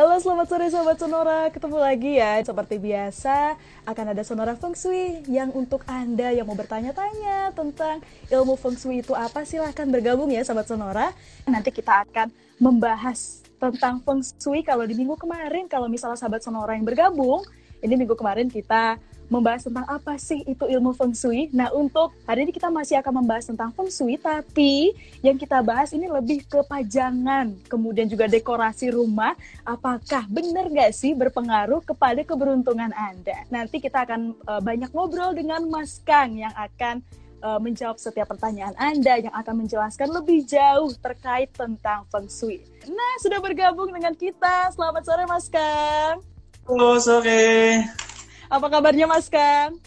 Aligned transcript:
Halo 0.00 0.16
selamat 0.16 0.48
sore 0.48 0.66
Sobat 0.72 0.96
Sonora, 0.96 1.52
ketemu 1.52 1.76
lagi 1.76 2.16
ya. 2.16 2.40
Seperti 2.40 2.80
biasa 2.80 3.52
akan 3.84 4.16
ada 4.16 4.24
Sonora 4.24 4.56
Feng 4.56 4.72
Shui 4.72 5.20
Yang 5.28 5.52
untuk 5.52 5.84
Anda 5.84 6.32
yang 6.32 6.48
mau 6.48 6.56
bertanya-tanya 6.56 7.52
tentang 7.52 8.00
ilmu 8.32 8.56
Feng 8.56 8.80
Shui 8.80 9.04
itu 9.04 9.12
apa 9.12 9.44
Silahkan 9.44 9.84
bergabung 9.92 10.32
ya 10.32 10.40
Sobat 10.40 10.72
Sonora. 10.72 11.12
Nanti 11.44 11.68
kita 11.68 12.08
akan 12.08 12.32
membahas 12.56 13.44
tentang 13.60 14.00
Feng 14.00 14.24
Shui 14.24 14.64
Kalau 14.64 14.88
di 14.88 14.96
minggu 14.96 15.20
kemarin, 15.20 15.68
kalau 15.68 15.84
misalnya 15.84 16.16
Sobat 16.16 16.40
Sonora 16.40 16.72
yang 16.80 16.88
bergabung 16.88 17.44
Ini 17.84 17.92
minggu 17.92 18.16
kemarin 18.16 18.48
kita 18.48 18.96
membahas 19.30 19.62
tentang 19.62 19.86
apa 19.86 20.18
sih 20.18 20.42
itu 20.42 20.66
ilmu 20.66 20.90
feng 20.92 21.14
shui. 21.14 21.46
Nah, 21.54 21.70
untuk 21.70 22.10
hari 22.26 22.42
ini 22.44 22.50
kita 22.50 22.66
masih 22.66 22.98
akan 22.98 23.22
membahas 23.22 23.46
tentang 23.46 23.70
feng 23.70 23.86
shui, 23.86 24.18
tapi 24.18 24.90
yang 25.22 25.38
kita 25.38 25.62
bahas 25.62 25.94
ini 25.94 26.10
lebih 26.10 26.42
ke 26.50 26.60
pajangan, 26.66 27.54
kemudian 27.70 28.10
juga 28.10 28.26
dekorasi 28.26 28.90
rumah. 28.90 29.38
Apakah 29.62 30.26
benar 30.26 30.66
nggak 30.66 30.90
sih 30.90 31.14
berpengaruh 31.14 31.86
kepada 31.86 32.26
keberuntungan 32.26 32.90
Anda? 32.90 33.46
Nanti 33.48 33.78
kita 33.78 34.02
akan 34.02 34.34
uh, 34.50 34.58
banyak 34.60 34.90
ngobrol 34.90 35.30
dengan 35.30 35.62
Mas 35.70 36.02
Kang 36.02 36.34
yang 36.34 36.52
akan 36.58 36.98
uh, 37.46 37.62
menjawab 37.62 38.02
setiap 38.02 38.34
pertanyaan 38.34 38.74
Anda, 38.74 39.30
yang 39.30 39.34
akan 39.38 39.62
menjelaskan 39.62 40.10
lebih 40.10 40.42
jauh 40.42 40.90
terkait 40.98 41.54
tentang 41.54 42.02
feng 42.10 42.26
shui. 42.26 42.66
Nah, 42.90 43.14
sudah 43.22 43.38
bergabung 43.38 43.94
dengan 43.94 44.10
kita. 44.18 44.74
Selamat 44.74 45.06
sore, 45.06 45.22
Mas 45.30 45.46
Kang. 45.46 46.18
Halo, 46.66 46.98
sore. 46.98 48.09
Apa 48.50 48.66
kabarnya 48.66 49.06
Mas 49.06 49.30
Kang? 49.30 49.78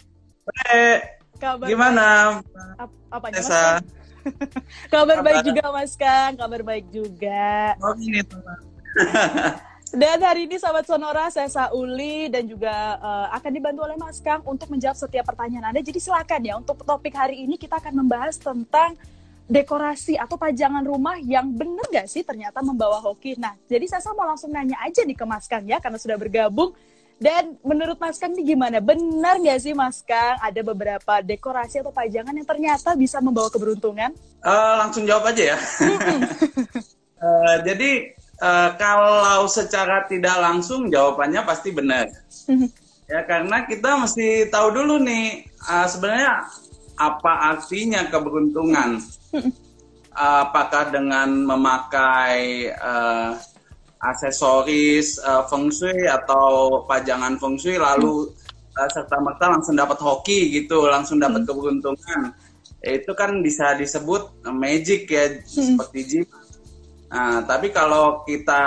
Baik. 0.48 1.20
Kabar 1.36 1.68
Gimana? 1.68 2.40
Ap 2.80 2.90
apa 3.12 3.26
Mas 3.28 3.44
Kang? 3.44 3.84
kabar, 4.88 5.20
kabar 5.20 5.20
baik 5.20 5.44
juga 5.44 5.64
Mas 5.68 5.92
Kang, 5.92 6.32
kabar 6.40 6.60
baik 6.64 6.88
juga. 6.88 7.76
Oh 7.84 7.92
ini 8.00 8.24
Dan 9.94 10.18
hari 10.24 10.48
ini 10.48 10.56
sahabat 10.56 10.88
Sonora, 10.88 11.28
saya 11.30 11.46
Sauli 11.46 12.26
dan 12.26 12.48
juga 12.48 12.98
uh, 12.98 13.28
akan 13.36 13.50
dibantu 13.52 13.84
oleh 13.84 13.94
Mas 14.00 14.18
Kang 14.18 14.40
untuk 14.48 14.66
menjawab 14.72 14.96
setiap 14.96 15.28
pertanyaan 15.28 15.70
Anda. 15.70 15.84
Jadi 15.84 16.00
silakan 16.00 16.40
ya, 16.42 16.56
untuk 16.58 16.82
topik 16.82 17.14
hari 17.14 17.44
ini 17.44 17.60
kita 17.60 17.78
akan 17.78 18.02
membahas 18.02 18.40
tentang 18.40 18.96
dekorasi 19.44 20.16
atau 20.16 20.40
pajangan 20.40 20.82
rumah 20.82 21.20
yang 21.20 21.52
benar 21.52 21.84
gak 21.92 22.08
sih 22.10 22.24
ternyata 22.24 22.64
membawa 22.64 22.98
hoki. 22.98 23.36
Nah, 23.38 23.54
jadi 23.68 23.86
saya 23.86 24.16
mau 24.16 24.26
langsung 24.26 24.50
nanya 24.50 24.80
aja 24.82 25.04
nih 25.04 25.14
ke 25.14 25.24
Mas 25.28 25.46
Kang 25.46 25.62
ya, 25.62 25.78
karena 25.78 26.00
sudah 26.00 26.16
bergabung 26.18 26.74
dan 27.22 27.54
menurut 27.62 27.94
Mas 28.02 28.18
Kang 28.18 28.34
ini 28.34 28.54
gimana? 28.54 28.82
Benar 28.82 29.38
nggak 29.38 29.58
sih 29.62 29.72
Mas 29.72 30.02
Kang 30.02 30.34
ada 30.42 30.60
beberapa 30.66 31.22
dekorasi 31.22 31.78
atau 31.78 31.94
pajangan 31.94 32.34
yang 32.34 32.46
ternyata 32.46 32.98
bisa 32.98 33.22
membawa 33.22 33.46
keberuntungan? 33.48 34.10
Uh, 34.42 34.74
langsung 34.82 35.06
jawab 35.06 35.30
aja 35.30 35.54
ya. 35.54 35.58
uh, 37.22 37.56
jadi 37.66 38.12
uh, 38.42 38.70
kalau 38.74 39.46
secara 39.46 40.10
tidak 40.10 40.34
langsung 40.42 40.90
jawabannya 40.90 41.40
pasti 41.46 41.70
benar. 41.70 42.10
ya 43.04 43.20
karena 43.28 43.68
kita 43.68 44.00
mesti 44.00 44.50
tahu 44.50 44.74
dulu 44.74 44.98
nih 44.98 45.46
uh, 45.70 45.86
sebenarnya 45.86 46.50
apa 46.98 47.32
artinya 47.54 48.10
keberuntungan. 48.10 48.98
apakah 50.14 50.94
dengan 50.94 51.26
memakai 51.42 52.70
uh, 52.78 53.34
aksesoris 54.04 55.16
uh, 55.24 55.48
feng 55.48 55.72
shui 55.72 56.04
atau 56.04 56.84
pajangan 56.84 57.40
feng 57.40 57.56
shui 57.56 57.80
lalu 57.80 58.28
uh, 58.76 58.88
serta 58.92 59.16
merta 59.22 59.48
langsung 59.48 59.74
dapat 59.74 59.98
hoki 59.98 60.52
gitu, 60.52 60.84
langsung 60.86 61.16
dapat 61.16 61.42
hmm. 61.42 61.48
keberuntungan. 61.48 62.22
Ya, 62.84 63.00
itu 63.00 63.12
kan 63.16 63.40
bisa 63.40 63.72
disebut 63.80 64.44
magic 64.52 65.08
ya 65.08 65.40
hmm. 65.40 65.48
seperti 65.48 66.00
jin. 66.04 66.24
Nah, 67.08 67.46
tapi 67.46 67.72
kalau 67.72 68.26
kita 68.26 68.62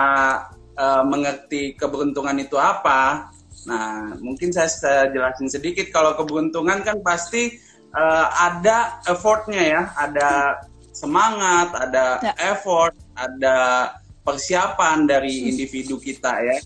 uh, 0.73 1.03
mengerti 1.05 1.77
keberuntungan 1.77 2.39
itu 2.41 2.55
apa, 2.57 3.29
nah 3.67 4.15
mungkin 4.23 4.49
saya, 4.49 4.71
saya 4.71 5.01
jelasin 5.11 5.51
sedikit. 5.51 5.91
Kalau 5.93 6.15
keberuntungan 6.17 6.81
kan 6.81 6.97
pasti 7.05 7.59
uh, 7.93 8.27
ada 8.33 9.03
effortnya 9.05 9.61
ya, 9.61 9.81
ada 9.93 10.63
semangat, 10.95 11.75
ada 11.77 12.05
ya. 12.25 12.33
effort, 12.55 12.97
ada 13.13 13.91
persiapan 14.27 15.07
dari 15.07 15.47
individu 15.47 15.95
kita 15.95 16.43
ya. 16.43 16.59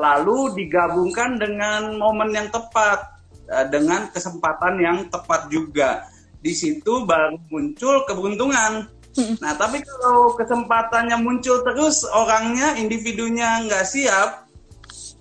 Lalu 0.00 0.56
digabungkan 0.56 1.36
dengan 1.36 2.00
momen 2.00 2.32
yang 2.32 2.48
tepat, 2.48 3.20
eh, 3.44 3.68
dengan 3.68 4.08
kesempatan 4.08 4.80
yang 4.80 4.98
tepat 5.12 5.52
juga. 5.52 6.08
Di 6.40 6.56
situ 6.56 7.04
baru 7.04 7.36
muncul 7.52 8.08
keberuntungan. 8.08 8.88
Nah, 9.14 9.54
tapi 9.54 9.78
kalau 9.86 10.34
kesempatannya 10.34 11.14
muncul 11.22 11.62
terus 11.62 12.02
orangnya, 12.10 12.74
individunya 12.74 13.62
nggak 13.62 13.86
siap, 13.86 14.50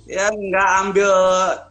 ya 0.09 0.33
nggak 0.33 0.69
ambil 0.81 1.13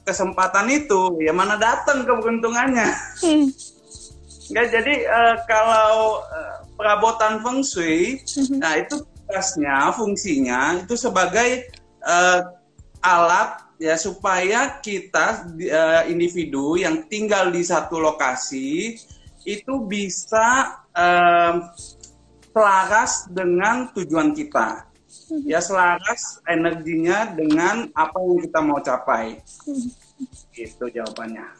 kesempatan 0.06 0.70
itu, 0.70 1.18
ya 1.18 1.34
mana 1.34 1.58
datang 1.58 2.06
keberuntungannya. 2.06 2.88
Hmm. 3.26 3.50
Nggak 4.54 4.66
jadi 4.70 4.94
uh, 5.10 5.36
kalau 5.50 6.22
uh, 6.22 6.56
perabotan 6.78 7.42
feng 7.42 7.66
shui, 7.66 8.22
hmm. 8.22 8.62
nah 8.62 8.78
itu 8.78 9.02
tugasnya, 9.32 9.88
fungsinya 9.96 10.84
itu 10.84 10.92
sebagai 10.92 11.72
uh, 12.04 12.52
alat 13.00 13.64
ya 13.80 13.96
supaya 13.96 14.76
kita 14.84 15.48
uh, 15.48 16.04
individu 16.04 16.76
yang 16.76 17.08
tinggal 17.08 17.48
di 17.48 17.64
satu 17.64 17.96
lokasi 17.96 19.00
itu 19.48 19.74
bisa 19.88 20.84
uh, 20.92 21.64
selaras 22.52 23.24
dengan 23.32 23.88
tujuan 23.96 24.36
kita. 24.36 24.84
Ya 25.48 25.64
selaras 25.64 26.44
energinya 26.44 27.32
dengan 27.32 27.88
apa 27.96 28.20
yang 28.20 28.36
kita 28.44 28.60
mau 28.60 28.84
capai. 28.84 29.40
Itu 30.52 30.92
jawabannya. 30.92 31.56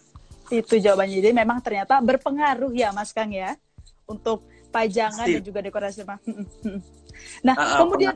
Itu 0.52 0.76
jawabannya. 0.76 1.24
Jadi 1.24 1.32
memang 1.32 1.64
ternyata 1.64 1.96
berpengaruh 2.04 2.68
ya 2.76 2.92
Mas 2.92 3.16
Kang 3.16 3.32
ya 3.32 3.56
untuk 4.04 4.44
pajangan 4.68 5.24
Pasti. 5.24 5.36
dan 5.40 5.42
juga 5.44 5.60
dekorasi 5.64 6.04
rumah. 6.04 6.20
Nah, 7.46 7.54
uh, 7.54 7.78
kemudian 7.84 8.14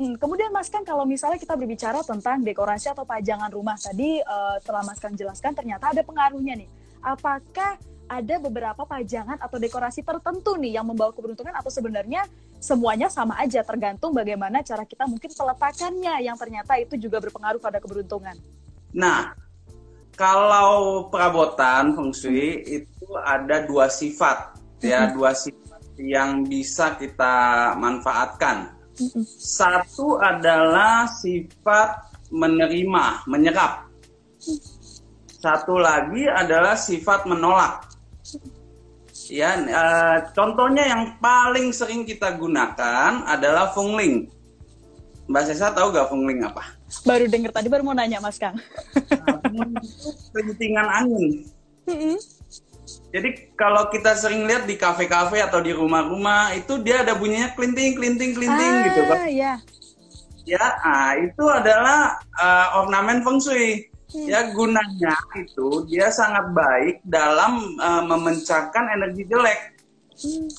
Hmm, 0.00 0.16
kemudian 0.16 0.48
Mas 0.48 0.72
Kang 0.72 0.80
kalau 0.80 1.04
misalnya 1.04 1.36
kita 1.36 1.52
berbicara 1.60 2.00
tentang 2.00 2.40
dekorasi 2.40 2.88
atau 2.88 3.04
pajangan 3.04 3.52
rumah 3.52 3.76
tadi 3.76 4.16
uh, 4.24 4.56
setelah 4.56 4.80
Mas 4.80 4.96
Kang 4.96 5.12
jelaskan 5.12 5.52
ternyata 5.52 5.92
ada 5.92 6.00
pengaruhnya 6.00 6.56
nih. 6.56 6.72
Apakah 7.04 7.76
ada 8.08 8.34
beberapa 8.40 8.88
pajangan 8.88 9.36
atau 9.36 9.60
dekorasi 9.60 10.00
tertentu 10.00 10.56
nih 10.56 10.80
yang 10.80 10.88
membawa 10.88 11.12
keberuntungan 11.12 11.52
atau 11.52 11.68
sebenarnya 11.68 12.24
semuanya 12.56 13.12
sama 13.12 13.36
aja 13.44 13.60
tergantung 13.60 14.16
bagaimana 14.16 14.64
cara 14.64 14.88
kita 14.88 15.04
mungkin 15.04 15.36
peletakannya 15.36 16.16
yang 16.24 16.40
ternyata 16.40 16.80
itu 16.80 16.96
juga 16.96 17.20
berpengaruh 17.20 17.60
pada 17.60 17.76
keberuntungan. 17.76 18.40
Nah, 18.96 19.36
kalau 20.16 21.12
perabotan 21.12 21.92
feng 21.92 22.16
shui 22.16 22.64
itu 22.64 23.04
ada 23.20 23.68
dua 23.68 23.92
sifat 23.92 24.56
ya, 24.80 25.06
hmm. 25.06 25.12
dua 25.12 25.36
sifat 25.36 25.59
yang 26.00 26.44
bisa 26.48 26.96
kita 26.96 27.72
manfaatkan. 27.76 28.72
Satu 29.40 30.20
adalah 30.20 31.08
sifat 31.08 32.12
menerima, 32.28 33.24
menyerap. 33.28 33.88
Satu 35.40 35.80
lagi 35.80 36.28
adalah 36.28 36.76
sifat 36.76 37.24
menolak. 37.24 37.88
Ya, 39.30 39.56
e, 39.56 39.84
contohnya 40.34 40.90
yang 40.90 41.16
paling 41.22 41.70
sering 41.70 42.02
kita 42.02 42.34
gunakan 42.34 43.24
adalah 43.24 43.70
fungling. 43.72 44.26
Mbak 45.30 45.44
Sesa 45.46 45.70
tahu 45.70 45.94
gak 45.94 46.10
fungling 46.10 46.42
apa? 46.42 46.74
Baru 47.06 47.30
dengar 47.30 47.54
tadi, 47.54 47.70
baru 47.70 47.86
mau 47.86 47.94
nanya 47.94 48.18
Mas 48.18 48.34
Kang. 48.34 48.58
Nah, 49.14 49.38
angin. 50.98 51.46
Jadi 53.10 53.50
kalau 53.58 53.90
kita 53.90 54.14
sering 54.14 54.46
lihat 54.46 54.70
di 54.70 54.78
kafe-kafe 54.78 55.42
atau 55.42 55.58
di 55.58 55.74
rumah-rumah 55.74 56.54
itu 56.54 56.78
dia 56.78 57.02
ada 57.02 57.18
bunyinya 57.18 57.50
klinting, 57.58 57.98
klinting, 57.98 58.38
klinting 58.38 58.74
ah, 58.78 58.84
gitu 58.86 59.00
kan? 59.02 59.18
Iya. 59.26 59.52
Ya, 60.46 60.66
ah, 60.82 61.12
itu 61.18 61.44
adalah 61.50 62.22
uh, 62.38 62.80
ornamen 62.86 63.26
feng 63.26 63.42
shui. 63.42 63.90
Hmm. 64.10 64.26
Ya 64.26 64.50
gunanya 64.50 65.14
itu 65.38 65.86
dia 65.86 66.10
sangat 66.10 66.50
baik 66.50 66.98
dalam 67.06 67.78
uh, 67.78 68.02
energi 68.06 69.22
jelek. 69.26 69.60
Hmm. 70.18 70.50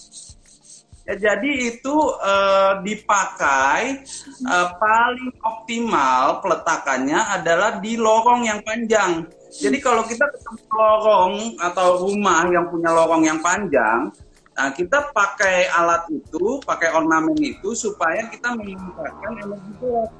Ya, 1.07 1.15
jadi 1.17 1.51
itu 1.75 1.95
uh, 2.23 2.79
dipakai 2.85 4.05
uh, 4.47 4.67
paling 4.79 5.33
optimal 5.43 6.39
peletakannya 6.39 7.19
adalah 7.41 7.83
di 7.83 7.99
lorong 7.99 8.47
yang 8.47 8.63
panjang. 8.63 9.27
Jadi 9.51 9.77
kalau 9.83 10.07
kita 10.07 10.23
ketemu 10.31 10.63
lorong 10.71 11.33
atau 11.59 12.07
rumah 12.07 12.47
yang 12.47 12.71
punya 12.71 12.89
lorong 12.95 13.27
yang 13.27 13.39
panjang, 13.43 14.07
Nah, 14.51 14.69
kita 14.75 15.15
pakai 15.15 15.71
alat 15.71 16.11
itu, 16.11 16.59
pakai 16.67 16.91
ornamen 16.91 17.39
itu 17.39 17.71
supaya 17.71 18.27
kita 18.27 18.51
meningkatkan 18.51 19.33
energi 19.39 19.71
gelap 19.79 20.11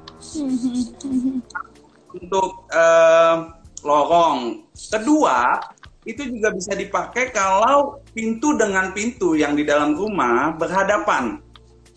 untuk 2.16 2.64
uh, 2.72 3.52
lorong. 3.84 4.66
Kedua, 4.72 5.60
itu 6.08 6.26
juga 6.32 6.48
bisa 6.50 6.72
dipakai 6.72 7.30
kalau 7.30 8.02
pintu 8.16 8.56
dengan 8.56 8.90
pintu 8.96 9.36
yang 9.36 9.52
di 9.52 9.68
dalam 9.68 9.94
rumah 9.94 10.56
berhadapan. 10.56 11.38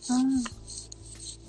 Hmm. 0.06 0.44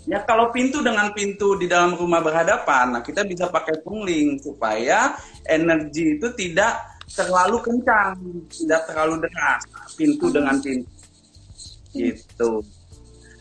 Ya 0.06 0.22
kalau 0.22 0.54
pintu 0.54 0.86
dengan 0.86 1.10
pintu 1.10 1.58
di 1.58 1.66
dalam 1.66 1.98
rumah 1.98 2.22
berhadapan, 2.22 2.94
nah 2.94 3.02
kita 3.02 3.26
bisa 3.26 3.50
pakai 3.50 3.82
pungling 3.82 4.38
supaya 4.38 5.18
energi 5.42 6.14
itu 6.14 6.30
tidak 6.38 6.78
terlalu 7.10 7.58
kencang, 7.58 8.14
tidak 8.46 8.86
terlalu 8.86 9.26
deras. 9.26 9.66
Pintu 9.98 10.30
dengan 10.30 10.62
pintu, 10.62 10.86
gitu. 11.90 12.62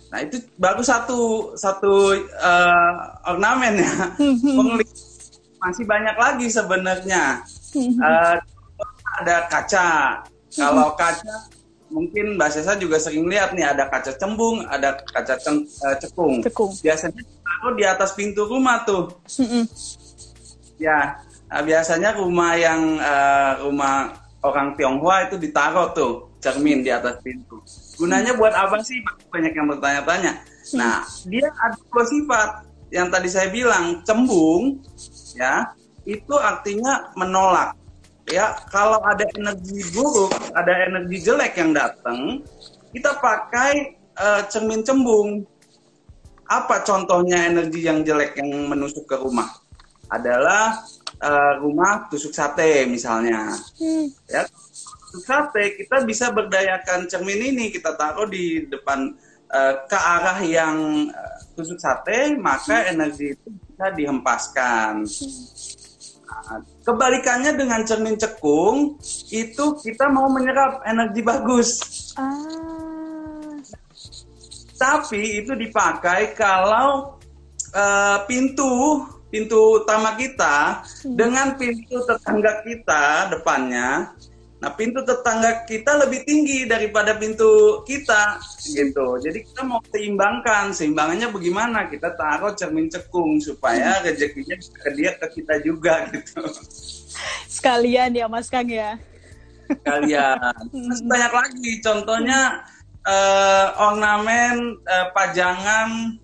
Nah 0.10 0.20
itu 0.26 0.42
baru 0.58 0.82
satu 0.82 1.54
satu 1.54 2.18
uh, 2.34 2.94
ornamen 3.30 3.86
ya. 3.86 3.94
pungling 4.42 4.94
masih 5.62 5.86
banyak 5.86 6.18
lagi 6.18 6.48
sebenarnya. 6.50 7.46
Uh, 7.78 8.42
ada 9.22 9.46
kaca. 9.54 9.90
Kalau 10.56 10.98
kaca 10.98 11.55
mungkin 11.90 12.36
Mbak 12.36 12.50
Sesa 12.52 12.74
juga 12.78 12.98
sering 12.98 13.30
lihat 13.30 13.54
nih 13.54 13.66
ada 13.66 13.90
kaca 13.90 14.14
cembung, 14.18 14.66
ada 14.66 14.98
kaca 15.00 15.38
ceng, 15.38 15.64
uh, 15.64 15.96
cekung. 16.02 16.42
cekung. 16.42 16.72
Biasanya 16.82 17.22
taruh 17.22 17.74
di 17.78 17.84
atas 17.86 18.12
pintu 18.18 18.46
rumah 18.50 18.84
tuh. 18.84 19.14
Ya, 20.76 21.24
nah, 21.48 21.62
biasanya 21.64 22.20
rumah 22.20 22.58
yang 22.60 23.00
uh, 23.00 23.64
rumah 23.64 24.20
orang 24.44 24.76
Tionghoa 24.76 25.32
itu 25.32 25.40
ditaruh 25.40 25.96
tuh 25.96 26.36
cermin 26.44 26.86
di 26.86 26.92
atas 26.92 27.22
pintu. 27.24 27.64
Gunanya 27.98 28.38
buat 28.38 28.54
apa 28.54 28.82
sih? 28.84 29.02
Banyak 29.32 29.54
yang 29.56 29.68
bertanya-tanya. 29.72 30.42
Nah, 30.78 31.06
dia 31.26 31.48
ada 31.50 31.78
dua 31.78 32.04
sifat 32.06 32.50
yang 32.94 33.08
tadi 33.10 33.30
saya 33.30 33.50
bilang 33.50 34.06
cembung, 34.06 34.78
ya 35.34 35.74
itu 36.06 36.36
artinya 36.38 37.10
menolak 37.18 37.74
ya 38.30 38.58
kalau 38.74 39.02
ada 39.06 39.26
energi 39.38 39.82
buruk, 39.94 40.34
ada 40.54 40.74
energi 40.90 41.18
jelek 41.22 41.54
yang 41.62 41.72
datang, 41.74 42.42
kita 42.94 43.18
pakai 43.22 43.98
uh, 44.18 44.42
cermin 44.50 44.82
cembung. 44.82 45.46
Apa 46.46 46.86
contohnya 46.86 47.50
energi 47.50 47.82
yang 47.82 48.06
jelek 48.06 48.38
yang 48.38 48.70
menusuk 48.70 49.10
ke 49.10 49.18
rumah? 49.18 49.50
Adalah 50.14 50.78
uh, 51.18 51.54
rumah 51.58 52.06
tusuk 52.06 52.34
sate 52.34 52.86
misalnya. 52.86 53.50
Hmm. 53.82 54.14
Ya, 54.30 54.46
tusuk 55.10 55.26
sate 55.26 55.74
kita 55.74 56.06
bisa 56.06 56.30
berdayakan 56.30 57.10
cermin 57.10 57.50
ini 57.50 57.74
kita 57.74 57.98
taruh 57.98 58.30
di 58.30 58.70
depan 58.70 59.18
uh, 59.50 59.74
ke 59.90 59.98
arah 59.98 60.38
yang 60.46 61.10
uh, 61.10 61.38
tusuk 61.58 61.82
sate, 61.82 62.38
maka 62.38 62.86
hmm. 62.86 62.92
energi 62.94 63.34
itu 63.34 63.48
bisa 63.50 63.86
dihempaskan. 63.90 65.02
Hmm 65.02 65.85
kebalikannya 66.86 67.58
dengan 67.58 67.82
cermin 67.86 68.18
cekung 68.18 69.00
itu 69.34 69.66
kita 69.82 70.10
mau 70.10 70.30
menyerap 70.30 70.86
energi 70.86 71.22
bagus. 71.26 71.70
Ah. 72.16 73.54
Tapi 74.76 75.40
itu 75.40 75.56
dipakai 75.56 76.36
kalau 76.36 77.16
uh, 77.72 78.18
pintu 78.28 79.04
pintu 79.36 79.84
utama 79.84 80.16
kita 80.16 80.80
hmm. 80.80 81.16
dengan 81.18 81.60
pintu 81.60 82.00
tetangga 82.08 82.64
kita 82.64 83.36
depannya 83.36 84.16
Nah, 84.56 84.72
pintu 84.72 85.04
tetangga 85.04 85.68
kita 85.68 86.00
lebih 86.00 86.24
tinggi 86.24 86.64
daripada 86.64 87.12
pintu 87.20 87.84
kita, 87.84 88.40
gitu. 88.72 89.20
Jadi 89.20 89.44
kita 89.44 89.62
mau 89.68 89.84
seimbangkan. 89.92 90.72
Seimbangannya 90.72 91.28
bagaimana? 91.28 91.92
Kita 91.92 92.16
taruh 92.16 92.56
cermin 92.56 92.88
cekung 92.88 93.44
supaya 93.44 94.00
rezekinya 94.00 94.56
ke 94.56 94.90
dia 94.96 95.12
ke 95.20 95.28
kita 95.42 95.60
juga, 95.60 96.08
gitu. 96.16 96.40
Sekalian 97.52 98.16
ya, 98.16 98.32
Mas 98.32 98.48
Kang 98.48 98.72
ya. 98.72 98.96
Sekalian. 99.68 100.40
Terus 100.72 101.02
banyak 101.04 101.34
lagi. 101.36 101.72
Contohnya 101.84 102.64
uh, 103.04 103.68
ornamen 103.92 104.80
uh, 104.88 105.08
pajangan 105.12 106.16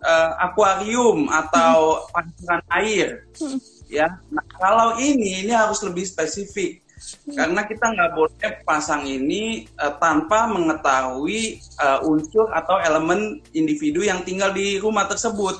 uh, 0.00 0.30
akuarium 0.40 1.28
atau 1.28 2.08
pancuran 2.16 2.62
air. 2.80 3.28
Hmm. 3.36 3.60
Ya. 3.92 4.08
Nah, 4.32 4.44
kalau 4.56 4.96
ini 4.96 5.44
ini 5.44 5.52
harus 5.52 5.84
lebih 5.84 6.08
spesifik 6.08 6.83
karena 7.24 7.64
kita 7.64 7.86
nggak 7.96 8.10
boleh 8.12 8.50
pasang 8.68 9.08
ini 9.08 9.64
uh, 9.80 9.96
tanpa 9.96 10.44
mengetahui 10.48 11.60
uh, 11.80 12.04
unsur 12.04 12.52
atau 12.52 12.76
elemen 12.80 13.40
individu 13.56 14.04
yang 14.04 14.20
tinggal 14.24 14.52
di 14.52 14.76
rumah 14.76 15.08
tersebut. 15.08 15.56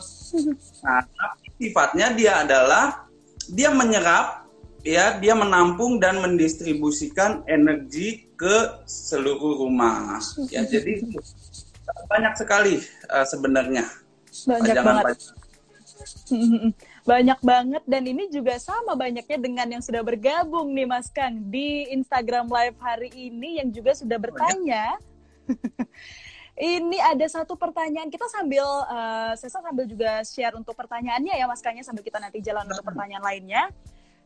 Nah, 0.84 1.00
tapi 1.04 1.46
sifatnya 1.56 2.12
dia 2.12 2.44
adalah 2.44 3.08
dia 3.48 3.72
menyerap, 3.72 4.48
ya, 4.84 5.16
dia 5.20 5.32
menampung 5.36 6.00
dan 6.00 6.20
mendistribusikan 6.20 7.44
energi 7.48 8.28
ke 8.36 8.84
seluruh 8.84 9.64
rumah. 9.64 10.20
Ya, 10.52 10.64
jadi 10.64 11.00
banyak 12.08 12.34
sekali 12.36 12.80
uh, 13.08 13.24
sebenarnya. 13.24 13.84
Banyak 14.44 14.76
banget. 14.80 15.16
banyak 15.16 16.93
banget 17.44 17.84
dan 17.84 18.02
ini 18.08 18.32
juga 18.32 18.56
sama 18.56 18.96
banyaknya 18.96 19.36
dengan 19.36 19.68
yang 19.68 19.84
sudah 19.84 20.00
bergabung 20.00 20.72
nih 20.72 20.88
Mas 20.88 21.12
Kang 21.12 21.36
di 21.52 21.84
Instagram 21.92 22.48
Live 22.48 22.80
hari 22.80 23.12
ini 23.12 23.60
yang 23.60 23.68
juga 23.68 23.92
sudah 23.92 24.16
bertanya. 24.16 24.96
ini 26.56 26.96
ada 27.04 27.26
satu 27.28 27.60
pertanyaan 27.60 28.08
kita 28.08 28.24
sambil 28.32 28.64
uh, 28.64 29.36
Sesa 29.36 29.60
sambil 29.60 29.84
juga 29.84 30.24
share 30.24 30.56
untuk 30.56 30.72
pertanyaannya 30.72 31.36
ya 31.36 31.44
Mas 31.44 31.60
Kangnya 31.60 31.84
sambil 31.84 32.00
kita 32.00 32.16
nanti 32.16 32.40
jalan 32.40 32.64
untuk 32.64 32.88
pertanyaan 32.88 33.20
lainnya. 33.20 33.68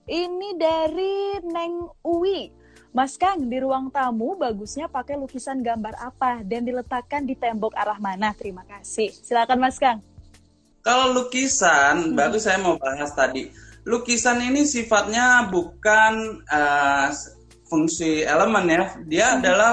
Ini 0.07 0.55
dari 0.55 1.43
Neng 1.45 1.91
Uwi. 2.07 2.55
Mas 2.95 3.21
Kang, 3.21 3.45
di 3.45 3.61
ruang 3.61 3.93
tamu 3.93 4.33
bagusnya 4.39 4.89
pakai 4.89 5.21
lukisan 5.21 5.61
gambar 5.61 5.93
apa 6.01 6.41
dan 6.41 6.65
diletakkan 6.65 7.27
di 7.27 7.37
tembok 7.37 7.77
arah 7.77 8.01
mana? 8.01 8.33
Terima 8.33 8.65
kasih. 8.65 9.13
Silakan 9.13 9.61
Mas 9.61 9.77
Kang. 9.77 10.07
Kalau 10.88 11.12
lukisan, 11.12 11.96
hmm. 12.00 12.17
baru 12.17 12.40
saya 12.40 12.56
mau 12.64 12.81
bahas 12.81 13.12
tadi. 13.12 13.52
Lukisan 13.85 14.40
ini 14.40 14.64
sifatnya 14.64 15.44
bukan 15.52 16.40
uh, 16.49 17.12
fungsi 17.69 18.25
elemen 18.25 18.73
ya, 18.73 18.85
dia 19.05 19.26
hmm. 19.29 19.37
adalah 19.37 19.73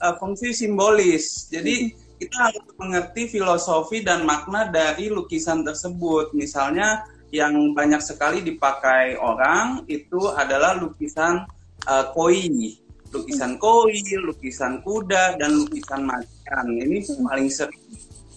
uh, 0.00 0.16
fungsi 0.16 0.56
simbolis. 0.56 1.52
Jadi 1.52 1.92
hmm. 1.92 2.16
kita 2.16 2.36
harus 2.48 2.64
mengerti 2.80 3.28
filosofi 3.28 4.00
dan 4.00 4.24
makna 4.24 4.72
dari 4.72 5.12
lukisan 5.12 5.68
tersebut. 5.68 6.32
Misalnya 6.32 7.04
yang 7.28 7.76
banyak 7.76 8.00
sekali 8.00 8.40
dipakai 8.40 9.20
orang 9.20 9.84
itu 9.84 10.32
adalah 10.32 10.80
lukisan 10.80 11.44
uh, 11.84 12.08
koi, 12.16 12.72
lukisan 13.12 13.60
koi, 13.60 14.00
lukisan 14.16 14.80
kuda, 14.80 15.36
dan 15.36 15.60
lukisan 15.60 16.08
macan. 16.08 16.66
Ini 16.72 17.04
hmm. 17.04 17.28
paling 17.28 17.52
sering 17.52 17.84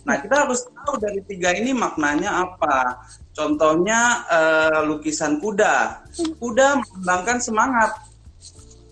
Nah, 0.08 0.16
kita 0.24 0.48
harus 0.48 0.64
tahu 0.72 0.96
dari 1.04 1.20
tiga 1.28 1.52
ini 1.52 1.76
maknanya 1.76 2.48
apa. 2.48 3.04
Contohnya 3.36 4.24
uh, 4.32 4.80
lukisan 4.88 5.44
kuda. 5.44 6.08
Kuda 6.40 6.80
melambangkan 6.80 7.44
semangat, 7.44 7.92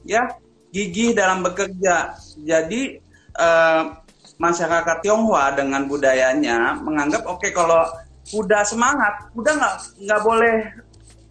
ya, 0.04 0.28
gigih 0.76 1.16
dalam 1.16 1.40
bekerja. 1.40 2.20
Jadi 2.44 3.00
uh, 3.40 3.96
masyarakat 4.36 5.08
Tionghoa 5.08 5.56
dengan 5.56 5.88
budayanya 5.88 6.84
menganggap 6.84 7.24
oke 7.24 7.48
okay, 7.48 7.56
kalau 7.56 7.88
kuda 8.28 8.68
semangat, 8.68 9.32
kuda 9.32 9.56
nggak 9.56 9.76
nggak 10.04 10.22
boleh 10.22 10.56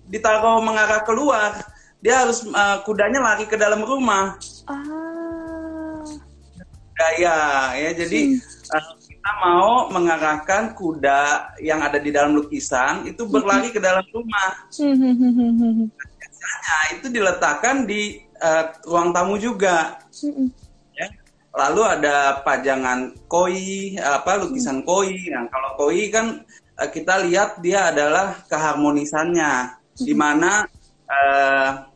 ditaruh 0.08 0.64
mengarah 0.64 1.04
keluar. 1.04 1.60
Dia 2.00 2.24
harus 2.24 2.40
uh, 2.48 2.80
kudanya 2.88 3.20
lari 3.20 3.44
ke 3.44 3.60
dalam 3.60 3.84
rumah. 3.84 4.36
Ah. 4.64 6.04
Gaya 6.94 7.74
ya, 7.74 7.90
jadi 7.90 8.38
hmm. 8.38 8.63
Kita 9.24 9.40
mau 9.40 9.88
mengarahkan 9.88 10.76
kuda 10.76 11.56
yang 11.64 11.80
ada 11.80 11.96
di 11.96 12.12
dalam 12.12 12.36
lukisan 12.36 13.08
itu 13.08 13.24
berlari 13.24 13.72
ke 13.72 13.80
dalam 13.80 14.04
rumah. 14.12 14.68
Biasanya 16.12 16.76
itu 16.92 17.08
diletakkan 17.08 17.88
di 17.88 18.20
uh, 18.44 18.68
ruang 18.84 19.16
tamu 19.16 19.40
juga. 19.40 19.96
Ya. 20.92 21.08
Lalu 21.56 21.82
ada 21.88 22.44
pajangan 22.44 23.16
koi, 23.24 23.96
apa 23.96 24.44
lukisan 24.44 24.84
koi. 24.84 25.16
Nah, 25.32 25.48
kalau 25.48 25.72
koi 25.80 26.12
kan 26.12 26.44
uh, 26.76 26.88
kita 26.92 27.24
lihat 27.24 27.64
dia 27.64 27.96
adalah 27.96 28.44
keharmonisannya, 28.44 29.80
di 30.04 30.12
mana 30.12 30.68
uh, 31.08 31.88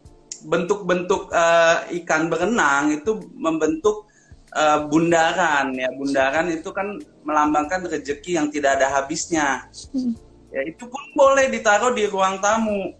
bentuk-bentuk 0.48 1.28
uh, 1.28 1.84
ikan 1.92 2.32
berenang 2.32 2.88
itu 2.96 3.20
membentuk 3.36 4.07
uh, 4.54 4.86
bundaran 4.86 5.74
ya 5.74 5.88
bundaran 5.96 6.52
itu 6.52 6.70
kan 6.70 7.00
melambangkan 7.24 7.88
rezeki 7.88 8.38
yang 8.38 8.48
tidak 8.48 8.80
ada 8.80 8.92
habisnya 9.00 9.66
hmm. 9.92 10.14
ya 10.52 10.62
itu 10.68 10.84
pun 10.86 11.02
boleh 11.16 11.48
ditaruh 11.48 11.92
di 11.96 12.04
ruang 12.06 12.38
tamu 12.38 12.92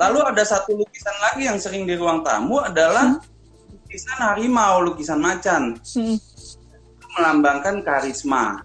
lalu 0.00 0.18
ada 0.24 0.42
satu 0.42 0.72
lukisan 0.76 1.16
lagi 1.20 1.44
yang 1.44 1.60
sering 1.60 1.84
di 1.84 1.94
ruang 1.94 2.24
tamu 2.24 2.60
adalah 2.64 3.20
hmm. 3.20 3.20
lukisan 3.84 4.18
harimau 4.18 4.80
lukisan 4.80 5.20
macan 5.20 5.76
hmm. 5.76 6.16
melambangkan 7.18 7.82
karisma. 7.84 8.62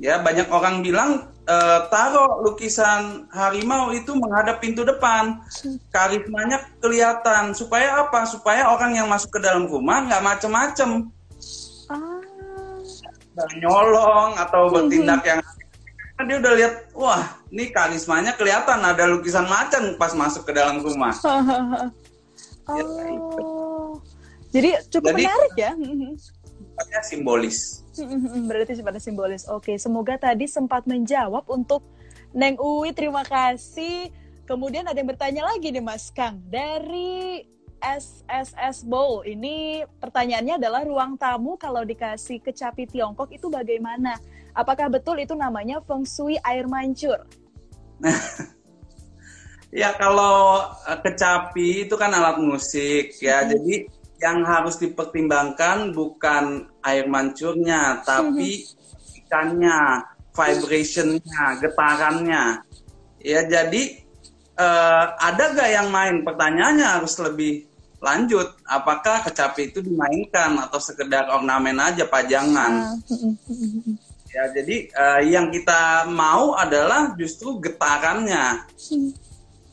Ya, 0.00 0.18
banyak 0.18 0.50
orang 0.50 0.82
bilang 0.82 1.31
e, 1.42 1.56
taruh 1.90 2.42
lukisan 2.42 3.26
harimau 3.30 3.90
itu 3.90 4.14
menghadap 4.14 4.62
pintu 4.62 4.82
depan, 4.86 5.42
karismanya 5.90 6.66
kelihatan. 6.78 7.52
Supaya 7.52 8.02
apa? 8.06 8.24
Supaya 8.26 8.70
orang 8.70 8.94
yang 8.94 9.08
masuk 9.10 9.34
ke 9.34 9.40
dalam 9.42 9.66
rumah 9.66 10.06
nggak 10.06 10.22
macem-macem, 10.22 11.10
Ah. 11.90 12.20
nyolong 13.60 14.36
atau 14.36 14.68
bertindak 14.70 15.24
yang 15.24 15.40
Kan 16.12 16.28
dia 16.28 16.38
udah 16.38 16.54
lihat, 16.54 16.74
wah, 16.92 17.24
ini 17.48 17.72
karismanya 17.72 18.36
kelihatan 18.36 18.84
ada 18.84 19.08
lukisan 19.08 19.48
macan 19.48 19.96
pas 19.96 20.12
masuk 20.12 20.44
ke 20.44 20.52
dalam 20.52 20.84
rumah. 20.84 21.16
oh. 22.68 23.98
Jadi 24.52 24.76
cukup 24.92 25.16
Jadi- 25.16 25.24
menarik 25.24 25.54
ya. 25.56 25.72
Sifatnya 26.20 27.00
simbolis. 27.02 27.81
Berarti 28.48 28.72
sifatnya 28.78 29.02
simbolis. 29.02 29.44
Oke, 29.48 29.76
semoga 29.76 30.16
tadi 30.16 30.48
sempat 30.48 30.88
menjawab 30.88 31.44
untuk 31.48 31.84
Neng 32.32 32.56
Uwi. 32.56 32.96
Terima 32.96 33.22
kasih. 33.24 34.08
Kemudian 34.48 34.88
ada 34.88 34.98
yang 34.98 35.08
bertanya 35.08 35.42
lagi 35.46 35.70
nih 35.70 35.84
Mas 35.84 36.10
Kang 36.10 36.42
dari 36.50 37.46
SSS 37.82 38.86
Bowl. 38.86 39.26
Ini 39.26 39.86
pertanyaannya 39.98 40.58
adalah 40.58 40.82
ruang 40.86 41.18
tamu 41.18 41.58
kalau 41.58 41.82
dikasih 41.82 42.38
kecapi 42.40 42.86
Tiongkok 42.86 43.30
itu 43.34 43.50
bagaimana? 43.50 44.16
Apakah 44.54 44.88
betul 44.92 45.18
itu 45.18 45.34
namanya 45.34 45.82
feng 45.82 46.06
shui 46.06 46.38
air 46.42 46.64
mancur? 46.70 47.22
Ya 49.72 49.96
kalau 49.96 50.68
eh, 50.84 51.00
kecapi 51.00 51.88
itu 51.88 51.96
kan 51.96 52.12
alat 52.12 52.36
musik 52.36 53.16
ya, 53.24 53.40
jadi 53.48 53.88
yang 54.20 54.44
harus 54.44 54.76
dipertimbangkan 54.76 55.96
bukan 55.96 56.68
air 56.82 57.06
mancurnya, 57.06 58.02
tapi 58.02 58.66
ikannya, 59.22 60.06
vibrationnya, 60.34 61.62
getarannya. 61.62 62.44
Ya 63.22 63.46
jadi 63.46 63.82
eh, 64.58 65.04
ada 65.18 65.44
gak 65.54 65.70
yang 65.70 65.88
main? 65.88 66.26
Pertanyaannya 66.26 66.86
harus 66.86 67.14
lebih 67.22 67.70
lanjut. 68.02 68.58
Apakah 68.66 69.22
kecapi 69.22 69.70
itu 69.70 69.78
dimainkan 69.78 70.58
atau 70.58 70.82
sekedar 70.82 71.30
ornamen 71.30 71.78
aja 71.78 72.04
pajangan? 72.04 72.98
Ya 74.32 74.48
jadi 74.50 74.90
eh, 74.90 75.20
yang 75.30 75.54
kita 75.54 76.10
mau 76.10 76.58
adalah 76.58 77.14
justru 77.14 77.62
getarannya 77.62 78.66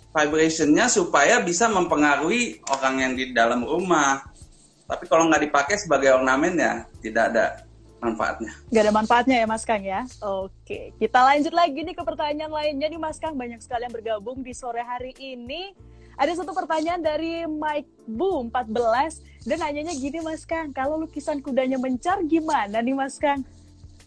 vibrationnya 0.09 0.89
supaya 0.89 1.39
bisa 1.41 1.69
mempengaruhi 1.69 2.61
orang 2.69 2.95
yang 3.01 3.13
di 3.13 3.31
dalam 3.31 3.61
rumah. 3.63 4.28
Tapi 4.89 5.05
kalau 5.05 5.29
nggak 5.29 5.45
dipakai 5.45 5.77
sebagai 5.77 6.17
ornamen 6.17 6.57
ya 6.57 6.73
tidak 6.97 7.23
ada 7.29 7.45
manfaatnya. 8.01 8.51
Gak 8.71 8.83
ada 8.87 8.93
manfaatnya 8.95 9.35
ya 9.43 9.45
Mas 9.45 9.63
Kang 9.67 9.83
ya? 9.83 10.01
Oke, 10.23 10.95
kita 10.97 11.19
lanjut 11.19 11.53
lagi 11.53 11.83
nih 11.83 11.93
ke 11.93 12.03
pertanyaan 12.03 12.49
lainnya 12.49 12.87
nih 12.89 12.97
Mas 12.97 13.19
Kang. 13.21 13.35
Banyak 13.35 13.59
sekali 13.61 13.85
yang 13.85 13.93
bergabung 13.93 14.41
di 14.41 14.55
sore 14.55 14.81
hari 14.81 15.13
ini. 15.19 15.75
Ada 16.19 16.43
satu 16.43 16.51
pertanyaan 16.51 16.99
dari 16.99 17.47
Mike 17.47 18.09
Bu 18.09 18.43
14 18.51 19.47
dan 19.47 19.57
nanyanya 19.63 19.95
gini 19.95 20.19
Mas 20.19 20.43
Kang, 20.43 20.75
kalau 20.75 20.99
lukisan 20.99 21.39
kudanya 21.39 21.79
mencar 21.79 22.19
gimana 22.27 22.83
nih 22.83 22.91
Mas 22.91 23.15
Kang? 23.15 23.39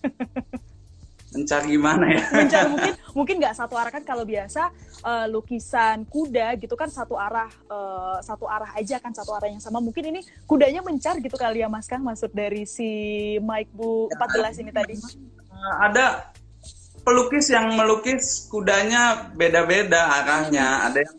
Mencari 1.33 1.67
gimana 1.73 2.05
ya? 2.13 2.23
Mencar 2.29 2.69
mungkin 2.73 2.93
mungkin 3.17 3.35
nggak 3.41 3.57
satu 3.57 3.75
arah 3.81 3.89
kan 3.89 4.05
kalau 4.05 4.25
biasa 4.29 4.69
eh, 5.01 5.27
lukisan 5.33 6.05
kuda 6.05 6.61
gitu 6.61 6.77
kan 6.77 6.93
satu 6.93 7.17
arah 7.17 7.49
eh, 7.49 8.19
satu 8.21 8.45
arah 8.45 8.77
aja 8.77 9.01
kan 9.01 9.17
satu 9.17 9.33
arah 9.33 9.49
yang 9.49 9.61
sama. 9.61 9.81
Mungkin 9.81 10.13
ini 10.13 10.21
kudanya 10.45 10.85
mencar 10.85 11.17
gitu 11.25 11.35
kali 11.41 11.65
ya 11.65 11.73
Mas 11.73 11.89
Kang 11.89 12.05
maksud 12.05 12.37
dari 12.37 12.69
si 12.69 12.89
Mike 13.41 13.73
Bu 13.73 14.13
14 14.13 14.61
ini 14.61 14.71
tadi. 14.77 14.95
Eh, 15.01 15.75
ada 15.81 16.33
pelukis 17.01 17.49
yang 17.49 17.73
melukis 17.81 18.47
kudanya 18.53 19.33
beda-beda 19.33 20.21
arahnya. 20.21 20.93
Ada 20.93 20.99
yang 21.01 21.17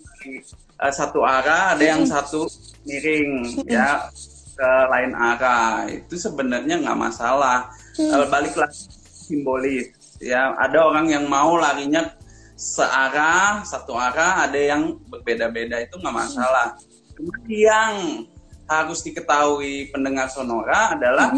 eh, 0.78 0.94
satu 0.94 1.26
arah, 1.26 1.74
ada 1.74 1.84
yang 1.84 2.06
satu 2.06 2.46
miring 2.86 3.66
ya 3.66 4.14
ke 4.54 4.70
lain 4.94 5.18
arah. 5.18 5.90
Itu 5.90 6.22
sebenarnya 6.22 6.86
nggak 6.86 7.00
masalah. 7.02 7.74
Eh, 7.98 8.26
balik 8.30 8.54
lagi 8.54 9.02
simbolis 9.24 10.03
ya. 10.24 10.56
Ada 10.56 10.80
orang 10.88 11.12
yang 11.12 11.28
mau 11.28 11.60
larinya 11.60 12.16
searah, 12.56 13.68
satu 13.68 13.98
arah, 13.98 14.48
ada 14.48 14.58
yang 14.58 14.96
berbeda-beda 15.12 15.84
itu 15.84 16.00
nggak 16.00 16.16
masalah. 16.16 16.80
Cuma 17.14 17.36
yang 17.52 18.26
harus 18.66 19.04
diketahui 19.04 19.92
pendengar 19.92 20.32
sonora 20.32 20.96
adalah 20.96 21.36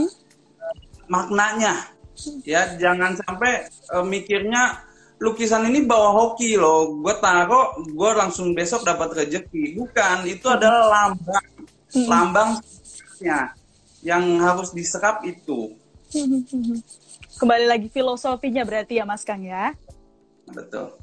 maknanya. 1.10 1.92
Ya 2.48 2.78
jangan 2.80 3.20
sampai 3.20 3.68
eh, 3.68 4.06
mikirnya 4.06 4.86
lukisan 5.20 5.68
ini 5.68 5.84
bawa 5.84 6.16
hoki 6.16 6.56
loh. 6.56 6.96
Gue 7.04 7.16
taruh 7.20 7.76
gue 7.84 8.12
langsung 8.16 8.56
besok 8.56 8.88
dapat 8.88 9.26
rezeki. 9.26 9.76
Bukan 9.76 10.24
itu 10.30 10.48
adalah 10.48 10.88
lambang. 10.88 11.46
Lambangnya 11.96 13.56
yang 14.06 14.38
harus 14.40 14.72
diserap 14.72 15.26
itu 15.26 15.76
Kembali 17.40 17.66
lagi 17.68 17.88
filosofinya 17.92 18.64
berarti 18.64 19.00
ya 19.00 19.06
Mas 19.08 19.28
Kang 19.28 19.44
ya. 19.44 19.76
betul 20.52 20.96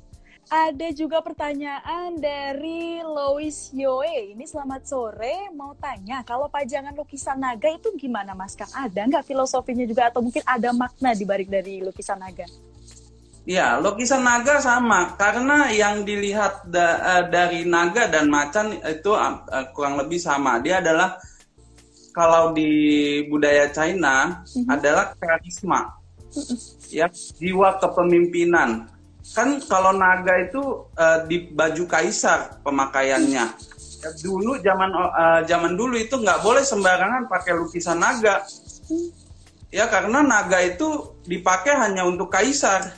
Ada 0.53 0.93
juga 0.93 1.25
pertanyaan 1.25 2.13
dari 2.21 3.01
Lois 3.01 3.73
Yoe. 3.73 4.37
Ini 4.37 4.45
selamat 4.45 4.85
sore, 4.85 5.49
mau 5.57 5.73
tanya 5.81 6.21
kalau 6.29 6.45
pajangan 6.53 6.93
lukisan 6.93 7.41
naga 7.41 7.73
itu 7.73 7.89
gimana 7.97 8.37
Mas 8.37 8.53
Kang? 8.53 8.69
Ada 8.69 9.09
nggak 9.09 9.25
filosofinya 9.25 9.89
juga 9.89 10.13
atau 10.13 10.21
mungkin 10.21 10.45
ada 10.45 10.77
makna 10.77 11.17
di 11.17 11.25
balik 11.25 11.49
dari 11.49 11.81
lukisan 11.81 12.21
naga? 12.21 12.45
Ya, 13.49 13.81
lukisan 13.81 14.23
naga 14.23 14.61
sama 14.61 15.17
karena 15.17 15.73
yang 15.73 16.05
dilihat 16.05 16.69
da- 16.69 17.01
eh, 17.01 17.25
dari 17.33 17.65
naga 17.65 18.13
dan 18.13 18.29
macan 18.29 18.77
itu 18.77 19.11
eh, 19.17 19.67
kurang 19.73 19.97
lebih 20.05 20.21
sama. 20.21 20.61
Dia 20.61 20.85
adalah 20.85 21.17
kalau 22.13 22.53
di 22.53 22.71
budaya 23.27 23.73
China 23.73 24.45
adalah 24.69 25.17
karisma. 25.17 25.97
Ya, 26.93 27.09
jiwa 27.41 27.81
kepemimpinan. 27.81 28.89
Kan 29.33 29.65
kalau 29.65 29.97
naga 29.97 30.37
itu 30.45 30.61
eh, 30.97 31.19
di 31.29 31.37
baju 31.53 31.85
kaisar 31.89 32.61
pemakaiannya. 32.61 33.45
Ya, 34.03 34.11
dulu 34.21 34.61
zaman 34.61 34.91
eh, 34.93 35.41
zaman 35.49 35.73
dulu 35.77 35.97
itu 35.97 36.21
nggak 36.21 36.45
boleh 36.45 36.65
sembarangan 36.65 37.29
pakai 37.33 37.53
lukisan 37.57 38.01
naga. 38.01 38.45
Ya, 39.73 39.89
karena 39.89 40.21
naga 40.21 40.61
itu 40.61 41.17
dipakai 41.25 41.73
hanya 41.81 42.05
untuk 42.05 42.29
kaisar. 42.29 42.93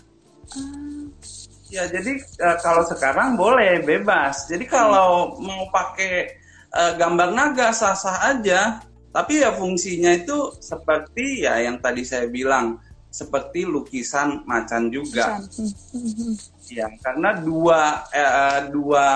Ya, 1.70 1.86
jadi 1.90 2.18
eh, 2.18 2.58
kalau 2.62 2.82
sekarang 2.86 3.34
boleh 3.34 3.82
bebas. 3.82 4.46
Jadi 4.46 4.66
kalau 4.66 5.38
mau 5.38 5.70
pakai 5.70 6.34
eh, 6.70 6.92
gambar 6.98 7.30
naga 7.34 7.74
sah-sah 7.74 8.30
aja, 8.30 8.78
tapi 9.14 9.46
ya 9.46 9.54
fungsinya 9.54 10.10
itu 10.10 10.58
seperti 10.58 11.46
ya 11.46 11.62
yang 11.62 11.78
tadi 11.78 12.02
saya 12.02 12.26
bilang, 12.26 12.82
seperti 13.14 13.62
lukisan 13.62 14.42
macan 14.42 14.90
juga. 14.90 15.38
Hmm. 15.38 16.34
Ya, 16.66 16.90
karena 16.98 17.38
dua 17.38 18.10
eh, 18.10 18.60
dua 18.74 19.06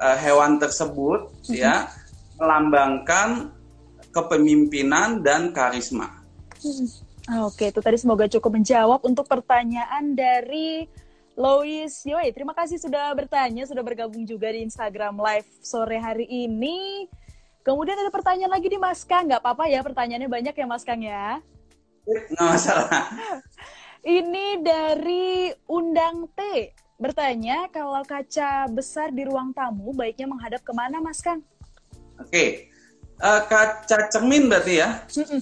eh, 0.00 0.16
hewan 0.24 0.56
tersebut 0.56 1.28
ya 1.52 1.92
melambangkan 2.40 3.52
kepemimpinan 4.08 5.20
dan 5.20 5.52
karisma. 5.52 6.08
Ah, 7.28 7.44
Oke, 7.44 7.68
itu 7.68 7.84
tadi 7.84 8.00
semoga 8.00 8.24
cukup 8.24 8.56
menjawab 8.56 9.04
untuk 9.04 9.28
pertanyaan 9.28 10.16
dari 10.16 10.88
Lois 11.36 12.02
Yoe. 12.08 12.32
Terima 12.32 12.56
kasih 12.56 12.80
sudah 12.80 13.12
bertanya, 13.12 13.68
sudah 13.68 13.84
bergabung 13.84 14.24
juga 14.24 14.48
di 14.48 14.64
Instagram 14.64 15.20
Live 15.20 15.48
sore 15.60 16.00
hari 16.00 16.24
ini. 16.24 17.04
Kemudian 17.70 18.02
ada 18.02 18.10
pertanyaan 18.10 18.50
lagi 18.50 18.66
di 18.66 18.78
Mas 18.82 19.06
Kang. 19.06 19.30
Nggak 19.30 19.46
apa-apa 19.46 19.70
ya, 19.70 19.78
pertanyaannya 19.86 20.26
banyak 20.26 20.54
ya 20.58 20.66
Mas 20.66 20.82
Kang 20.82 20.98
ya. 20.98 21.38
Nggak 22.02 22.46
masalah. 22.50 22.90
Ini 24.02 24.58
dari 24.58 25.54
Undang 25.70 26.26
T. 26.34 26.74
Bertanya, 26.98 27.70
kalau 27.70 28.02
kaca 28.02 28.66
besar 28.66 29.14
di 29.14 29.22
ruang 29.22 29.54
tamu, 29.54 29.94
baiknya 29.94 30.26
menghadap 30.26 30.66
ke 30.66 30.72
mana 30.74 30.98
Mas 30.98 31.22
Kang? 31.22 31.40
Oke, 32.18 32.70
Eh, 33.20 33.42
kaca 33.52 34.08
cermin 34.08 34.48
berarti 34.48 34.80
ya? 34.80 35.04
Mm-mm. 35.12 35.40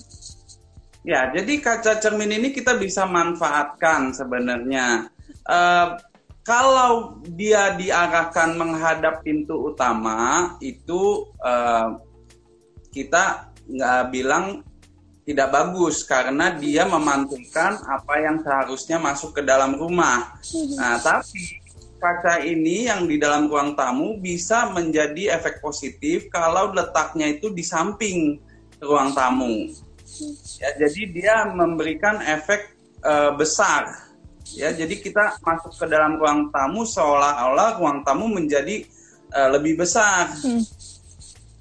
Ya, 1.07 1.31
jadi 1.31 1.63
kaca 1.63 2.03
cermin 2.03 2.35
ini 2.35 2.51
kita 2.51 2.75
bisa 2.75 3.07
manfaatkan 3.07 4.11
sebenarnya. 4.11 5.07
Eh, 5.47 5.89
kalau 6.43 7.23
dia 7.23 7.79
diarahkan 7.79 8.59
menghadap 8.59 9.23
pintu 9.23 9.71
utama, 9.71 10.59
itu 10.59 11.31
eh, 11.39 11.89
kita 12.93 13.53
nggak 13.69 14.03
bilang 14.11 14.65
tidak 15.29 15.53
bagus 15.53 16.09
karena 16.09 16.57
dia 16.57 16.89
memantulkan 16.89 17.77
apa 17.85 18.15
yang 18.17 18.41
seharusnya 18.41 18.97
masuk 18.97 19.37
ke 19.37 19.43
dalam 19.45 19.77
rumah. 19.77 20.41
Nah, 20.73 20.97
tapi 21.05 21.61
kaca 22.01 22.41
ini 22.41 22.89
yang 22.89 23.05
di 23.05 23.21
dalam 23.21 23.45
ruang 23.45 23.77
tamu 23.77 24.17
bisa 24.17 24.73
menjadi 24.73 25.37
efek 25.37 25.61
positif 25.61 26.33
kalau 26.33 26.73
letaknya 26.73 27.29
itu 27.29 27.53
di 27.53 27.61
samping 27.61 28.41
ruang 28.81 29.13
tamu. 29.13 29.69
Ya, 30.57 30.73
jadi 30.81 31.03
dia 31.13 31.37
memberikan 31.53 32.25
efek 32.25 32.73
uh, 33.05 33.37
besar. 33.37 34.09
Ya, 34.57 34.73
jadi 34.73 34.97
kita 34.97 35.45
masuk 35.45 35.77
ke 35.77 35.87
dalam 35.93 36.17
ruang 36.17 36.49
tamu 36.49 36.89
seolah-olah 36.89 37.77
ruang 37.77 38.01
tamu 38.01 38.33
menjadi 38.33 38.81
uh, 39.37 39.53
lebih 39.53 39.77
besar. 39.77 40.33
Hmm. 40.41 40.65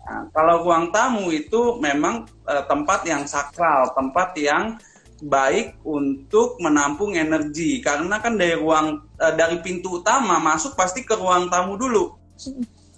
Nah, 0.07 0.23
kalau 0.31 0.63
ruang 0.63 0.87
tamu 0.95 1.27
itu 1.35 1.75
memang 1.83 2.23
uh, 2.47 2.63
tempat 2.63 3.03
yang 3.03 3.27
sakral, 3.27 3.91
tempat 3.91 4.31
yang 4.39 4.79
baik 5.19 5.75
untuk 5.83 6.55
menampung 6.63 7.17
energi 7.17 7.83
karena 7.83 8.21
kan 8.23 8.39
dari 8.39 8.55
ruang 8.55 9.03
uh, 9.19 9.33
dari 9.35 9.59
pintu 9.59 9.99
utama 9.99 10.39
masuk 10.39 10.79
pasti 10.79 11.03
ke 11.03 11.11
ruang 11.11 11.51
tamu 11.51 11.75
dulu. 11.75 12.15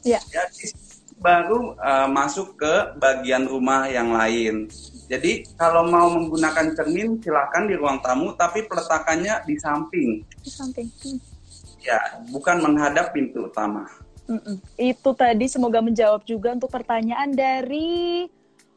Ya. 0.06 0.22
ya 0.30 0.46
baru 1.20 1.76
uh, 1.76 2.08
masuk 2.08 2.56
ke 2.56 2.74
bagian 3.02 3.50
rumah 3.50 3.90
yang 3.90 4.16
lain. 4.16 4.72
Jadi 5.10 5.44
kalau 5.58 5.90
mau 5.90 6.08
menggunakan 6.14 6.78
cermin 6.78 7.20
silakan 7.20 7.68
di 7.68 7.76
ruang 7.76 8.00
tamu 8.00 8.38
tapi 8.38 8.70
peletakannya 8.70 9.44
di 9.50 9.56
samping. 9.58 10.24
Di 10.46 10.52
samping. 10.54 10.88
Hmm. 11.04 11.20
Ya, 11.80 12.00
bukan 12.32 12.60
menghadap 12.60 13.16
pintu 13.16 13.48
utama. 13.48 13.88
Mm-mm. 14.30 14.62
Itu 14.78 15.18
tadi 15.18 15.50
semoga 15.50 15.82
menjawab 15.82 16.22
juga 16.22 16.54
untuk 16.54 16.70
pertanyaan 16.70 17.34
dari 17.34 18.30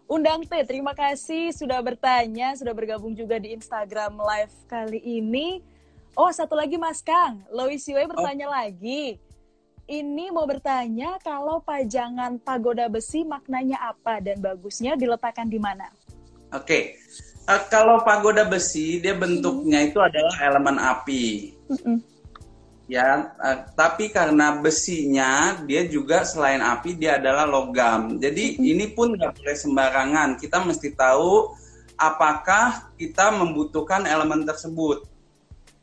Undang 0.08 0.44
T, 0.44 0.52
terima 0.68 0.92
kasih 0.92 1.52
sudah 1.56 1.80
bertanya, 1.80 2.52
sudah 2.52 2.76
bergabung 2.76 3.16
juga 3.16 3.40
di 3.40 3.56
Instagram 3.56 4.20
Live 4.20 4.52
kali 4.68 5.00
ini. 5.00 5.64
Oh, 6.12 6.28
satu 6.28 6.52
lagi 6.52 6.76
Mas 6.76 7.00
Kang, 7.00 7.40
Lois 7.48 7.84
Yue 7.88 8.04
bertanya 8.04 8.48
oh. 8.48 8.52
lagi. 8.52 9.16
Ini 9.88 10.28
mau 10.28 10.44
bertanya 10.44 11.16
kalau 11.24 11.64
pajangan 11.64 12.36
pagoda 12.40 12.92
besi 12.92 13.24
maknanya 13.24 13.80
apa 13.92 14.20
dan 14.20 14.40
bagusnya 14.40 15.00
diletakkan 15.00 15.48
di 15.48 15.56
mana? 15.56 15.88
Oke, 16.52 16.60
okay. 16.60 16.82
uh, 17.48 17.56
eh, 17.56 17.62
kalau 17.72 18.04
pagoda 18.04 18.44
besi 18.44 19.00
dia 19.00 19.16
bentuknya 19.16 19.80
hmm. 19.80 19.88
itu 19.92 19.98
adalah 20.00 20.34
elemen 20.44 20.76
api. 20.76 21.24
Hmm 21.72 22.11
ya 22.90 23.32
uh, 23.38 23.58
tapi 23.78 24.10
karena 24.10 24.58
besinya 24.58 25.62
dia 25.62 25.86
juga 25.86 26.26
selain 26.26 26.58
api 26.58 26.98
dia 26.98 27.18
adalah 27.18 27.46
logam. 27.46 28.18
Jadi 28.18 28.58
ini 28.58 28.90
pun 28.90 29.14
nggak 29.14 29.38
boleh 29.38 29.56
sembarangan. 29.56 30.28
Kita 30.38 30.62
mesti 30.62 30.92
tahu 30.92 31.54
apakah 31.94 32.90
kita 32.98 33.30
membutuhkan 33.34 34.06
elemen 34.06 34.42
tersebut. 34.42 35.06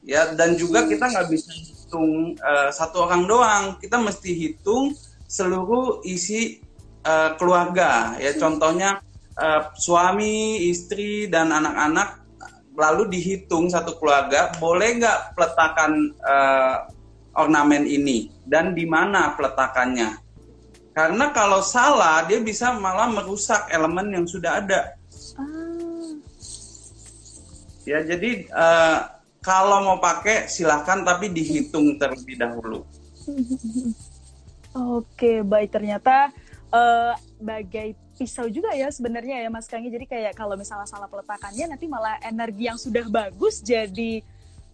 Ya 0.04 0.32
dan 0.36 0.56
juga 0.56 0.88
kita 0.88 1.12
nggak 1.12 1.28
bisa 1.32 1.52
hitung 1.52 2.36
uh, 2.40 2.70
satu 2.72 3.08
orang 3.08 3.24
doang. 3.28 3.64
Kita 3.80 4.00
mesti 4.00 4.32
hitung 4.36 4.96
seluruh 5.28 6.04
isi 6.04 6.60
uh, 7.08 7.36
keluarga. 7.40 8.16
Ya 8.20 8.36
contohnya 8.36 9.00
uh, 9.40 9.72
suami 9.76 10.68
istri 10.68 11.32
dan 11.32 11.52
anak-anak 11.56 12.19
lalu 12.80 13.12
dihitung 13.12 13.68
satu 13.68 14.00
keluarga 14.00 14.56
boleh 14.56 15.04
nggak 15.04 15.36
peletakan 15.36 16.16
uh, 16.24 16.88
ornamen 17.36 17.84
ini 17.84 18.32
dan 18.48 18.72
di 18.72 18.88
mana 18.88 19.36
peletakannya. 19.36 20.16
Karena 20.96 21.32
kalau 21.36 21.60
salah 21.60 22.24
dia 22.24 22.40
bisa 22.40 22.72
malah 22.76 23.12
merusak 23.12 23.68
elemen 23.72 24.16
yang 24.16 24.26
sudah 24.26 24.64
ada. 24.64 24.96
Ah. 25.36 26.12
Ya 27.84 28.00
jadi 28.04 28.48
uh, 28.52 29.00
kalau 29.44 29.84
mau 29.84 29.98
pakai 30.00 30.48
silahkan 30.48 31.04
tapi 31.04 31.32
dihitung 31.32 32.00
terlebih 32.00 32.40
dahulu. 32.40 32.88
Oke 35.00 35.44
baik 35.44 35.76
ternyata 35.76 36.32
uh, 36.72 37.14
bagai 37.40 37.96
pisau 38.20 38.52
juga 38.52 38.76
ya 38.76 38.92
sebenarnya 38.92 39.40
ya 39.40 39.48
Mas 39.48 39.72
Kangi. 39.72 39.88
Jadi 39.88 40.04
kayak 40.04 40.36
kalau 40.36 40.60
misalnya 40.60 40.84
salah 40.84 41.08
peletakannya 41.08 41.72
nanti 41.72 41.88
malah 41.88 42.20
energi 42.20 42.68
yang 42.68 42.76
sudah 42.76 43.08
bagus 43.08 43.64
jadi 43.64 44.20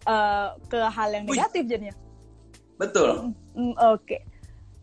uh, 0.02 0.58
ke 0.66 0.80
hal 0.82 1.08
yang 1.14 1.24
negatif 1.30 1.62
jadinya. 1.62 1.94
Betul. 2.74 3.30
Mm, 3.54 3.78
Oke. 3.78 4.02
Okay. 4.02 4.20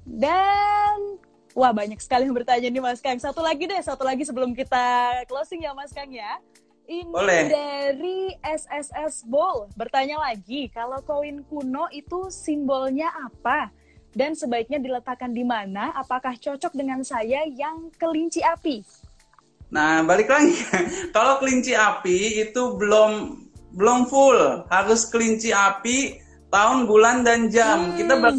Dan 0.07 1.19
wah 1.51 1.75
banyak 1.75 1.99
sekali 1.99 2.31
yang 2.31 2.35
bertanya 2.35 2.71
nih 2.71 2.79
Mas 2.79 3.03
Kang. 3.03 3.19
Satu 3.19 3.43
lagi 3.43 3.67
deh, 3.67 3.81
satu 3.83 4.07
lagi 4.07 4.23
sebelum 4.23 4.55
kita 4.55 5.19
closing 5.27 5.67
ya 5.67 5.75
Mas 5.75 5.91
Kang 5.91 6.09
ya. 6.09 6.39
Ini 6.83 7.07
Boleh. 7.07 7.47
dari 7.47 8.35
SSS 8.43 9.23
Ball 9.23 9.71
bertanya 9.79 10.19
lagi, 10.19 10.67
kalau 10.67 10.99
koin 10.99 11.39
kuno 11.47 11.87
itu 11.95 12.27
simbolnya 12.27 13.07
apa? 13.07 13.71
Dan 14.13 14.37
sebaiknya 14.37 14.77
diletakkan 14.77 15.33
di 15.33 15.41
mana? 15.41 15.89
Apakah 15.97 16.37
cocok 16.37 16.73
dengan 16.77 17.01
saya 17.01 17.49
yang 17.49 17.89
kelinci 17.97 18.45
api? 18.45 18.85
Nah, 19.73 20.05
balik 20.05 20.29
lagi. 20.29 20.53
kalau 21.17 21.41
kelinci 21.41 21.73
api 21.73 22.45
itu 22.45 22.77
belum 22.77 23.41
belum 23.73 24.05
full, 24.05 24.69
harus 24.69 25.09
kelinci 25.09 25.49
api 25.49 26.21
tahun, 26.53 26.85
bulan 26.85 27.25
dan 27.25 27.49
jam. 27.49 27.89
Hmm. 27.89 27.97
Kita 27.97 28.13
baru 28.21 28.37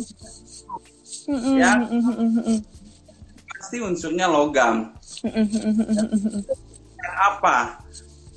hmm. 1.26 1.58
ya 1.58 1.70
pasti 3.58 3.82
unsurnya 3.82 4.30
logam. 4.30 4.94
apa? 7.02 7.82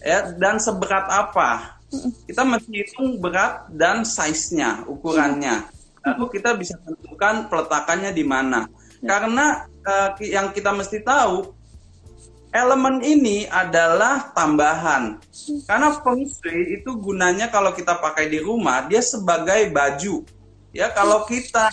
Ya 0.02 0.34
dan 0.34 0.58
seberat 0.58 1.06
apa? 1.06 1.78
Kita 2.26 2.41
mesti 2.41 2.71
hitung 2.73 3.21
berat 3.21 3.69
dan 3.69 4.02
size-nya, 4.02 4.89
ukurannya. 4.89 5.77
Lalu 6.06 6.26
kita 6.38 6.54
bisa 6.58 6.76
tentukan 6.82 7.50
peletakannya 7.50 8.12
di 8.14 8.26
mana. 8.26 8.70
Karena 9.02 9.66
uh, 9.86 10.10
yang 10.22 10.52
kita 10.52 10.74
mesti 10.74 11.02
tahu 11.06 11.58
elemen 12.56 13.04
ini 13.04 13.46
adalah 13.48 14.32
tambahan. 14.32 15.20
Karena 15.68 15.94
feng 16.00 16.26
shui 16.26 16.80
itu 16.80 16.90
gunanya 16.98 17.52
kalau 17.52 17.76
kita 17.76 18.00
pakai 18.00 18.32
di 18.32 18.40
rumah, 18.42 18.88
dia 18.88 19.04
sebagai 19.04 19.70
baju. 19.70 20.24
Ya, 20.72 20.90
kalau 20.94 21.26
kita 21.26 21.70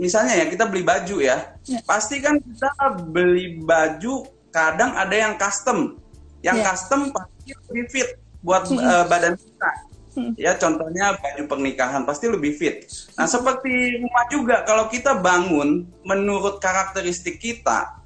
misalnya 0.00 0.42
ya 0.42 0.46
kita 0.48 0.64
beli 0.66 0.82
baju 0.82 1.20
ya, 1.20 1.54
ya. 1.68 1.78
pasti 1.84 2.18
kan 2.18 2.40
kita 2.40 2.70
beli 3.12 3.60
baju 3.62 4.26
kadang 4.50 4.96
ada 4.96 5.14
yang 5.14 5.34
custom. 5.38 5.98
Yang 6.42 6.58
ya. 6.58 6.64
custom 6.72 7.00
pasti 7.14 7.50
lebih 7.54 7.84
fit 7.90 8.08
buat 8.42 8.66
hmm. 8.66 8.78
uh, 8.78 9.04
badan 9.06 9.34
kita. 9.38 9.70
Hmm. 10.12 10.36
Ya, 10.36 10.52
contohnya 10.60 11.16
baju 11.16 11.42
pernikahan 11.48 12.04
pasti 12.04 12.28
lebih 12.28 12.52
fit. 12.52 12.84
Nah, 13.16 13.24
seperti 13.24 13.96
rumah 13.96 14.24
juga 14.28 14.56
kalau 14.68 14.92
kita 14.92 15.16
bangun 15.16 15.88
menurut 16.04 16.60
karakteristik 16.60 17.40
kita, 17.40 17.96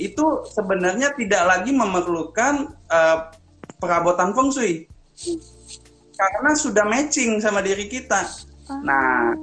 itu 0.00 0.24
sebenarnya 0.48 1.12
tidak 1.12 1.42
lagi 1.44 1.70
memerlukan 1.76 2.72
uh, 2.88 3.28
perabotan 3.76 4.32
feng 4.32 4.48
shui 4.48 4.88
karena 6.16 6.50
sudah 6.56 6.84
matching 6.86 7.38
sama 7.42 7.60
diri 7.60 7.90
kita. 7.90 8.24
Nah, 8.82 9.34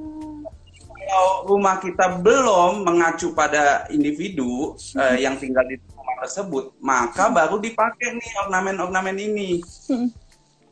kalau 1.10 1.46
rumah 1.46 1.78
kita 1.82 2.22
belum 2.22 2.86
mengacu 2.86 3.34
pada 3.34 3.86
individu 3.92 4.78
uh, 4.98 5.18
yang 5.18 5.36
tinggal 5.38 5.66
di 5.68 5.78
rumah 5.92 6.18
tersebut, 6.26 6.74
maka 6.80 7.30
baru 7.30 7.60
dipakai 7.62 8.16
nih 8.16 8.32
ornamen-ornamen 8.48 9.18
ini. 9.18 9.62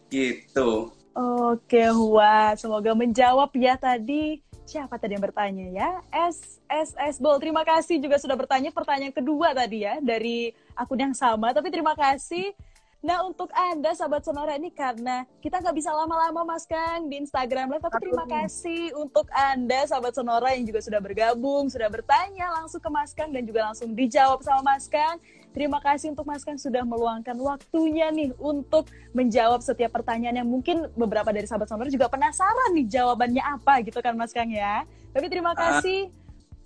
Gitu. 0.07 0.96
Oke, 1.17 1.81
wah, 2.13 2.53
semoga 2.53 2.93
menjawab 2.93 3.49
ya 3.57 3.73
tadi 3.73 4.37
siapa 4.69 5.01
tadi 5.01 5.17
yang 5.17 5.25
bertanya 5.25 5.65
ya? 5.73 5.89
S 6.13 6.61
S 6.69 6.93
S 6.93 7.17
Bol. 7.17 7.41
Terima 7.41 7.65
kasih 7.65 7.97
juga 7.97 8.21
sudah 8.21 8.37
bertanya 8.37 8.69
pertanyaan 8.69 9.15
kedua 9.15 9.49
tadi 9.57 9.81
ya 9.81 9.97
dari 9.97 10.53
akun 10.77 11.01
yang 11.01 11.15
sama. 11.17 11.57
Tapi 11.57 11.73
terima 11.73 11.97
kasih. 11.97 12.53
Nah 12.97 13.21
untuk 13.29 13.53
Anda 13.53 13.93
sahabat 13.93 14.25
Sonora 14.25 14.57
ini 14.57 14.73
karena 14.73 15.21
kita 15.37 15.61
nggak 15.61 15.75
bisa 15.77 15.93
lama-lama 15.93 16.41
Mas 16.41 16.65
Kang 16.65 17.05
di 17.05 17.21
Instagram 17.21 17.69
Live. 17.69 17.85
Tapi 17.85 18.01
terima 18.01 18.25
kasih 18.25 18.89
untuk 18.97 19.29
Anda 19.29 19.85
sahabat 19.85 20.17
Sonora 20.17 20.57
yang 20.57 20.65
juga 20.65 20.81
sudah 20.81 20.97
bergabung, 20.97 21.69
sudah 21.69 21.93
bertanya 21.93 22.49
langsung 22.57 22.81
ke 22.81 22.89
Mas 22.89 23.13
Kang 23.13 23.29
dan 23.29 23.45
juga 23.45 23.69
langsung 23.69 23.93
dijawab 23.93 24.41
sama 24.41 24.73
Mas 24.73 24.89
Kang. 24.89 25.21
Terima 25.53 25.77
kasih 25.77 26.13
untuk 26.13 26.25
Mas 26.25 26.41
Kang 26.41 26.57
sudah 26.57 26.81
meluangkan 26.81 27.37
waktunya 27.37 28.09
nih 28.09 28.33
untuk 28.41 28.89
menjawab 29.13 29.61
setiap 29.61 29.93
pertanyaan 29.93 30.41
yang 30.41 30.49
mungkin 30.49 30.89
beberapa 30.97 31.29
dari 31.29 31.45
sahabat 31.45 31.69
sonora 31.69 31.93
juga 31.93 32.09
penasaran 32.09 32.73
nih 32.77 32.97
jawabannya 32.97 33.41
apa 33.45 33.81
gitu 33.85 34.01
kan 34.01 34.17
Mas 34.17 34.33
Kang 34.33 34.49
ya. 34.49 34.89
Tapi 35.13 35.25
terima 35.29 35.53
ah. 35.53 35.57
kasih. 35.57 36.09